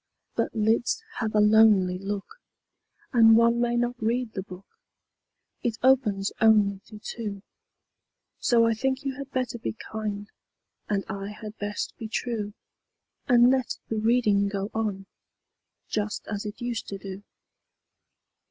But 0.35 0.55
lids 0.55 1.03
have 1.19 1.35
a 1.35 1.39
lonely 1.39 1.99
look, 1.99 2.37
And 3.13 3.37
one 3.37 3.61
may 3.61 3.75
not 3.75 4.01
read 4.01 4.33
the 4.33 4.41
book 4.41 4.65
It 5.61 5.77
opens 5.83 6.31
only 6.41 6.79
to 6.87 6.97
two; 6.97 7.43
So 8.39 8.65
I 8.65 8.73
think 8.73 9.03
you 9.03 9.17
had 9.17 9.29
better 9.29 9.59
be 9.59 9.73
kind, 9.91 10.27
And 10.89 11.05
I 11.07 11.27
had 11.27 11.55
best 11.59 11.95
be 11.99 12.07
true, 12.07 12.53
And 13.27 13.51
let 13.51 13.77
the 13.89 13.99
reading 13.99 14.47
go 14.47 14.71
on, 14.73 15.05
Just 15.87 16.25
as 16.27 16.47
it 16.47 16.59
used 16.61 16.87
to 16.87 16.97
do. 16.97 17.21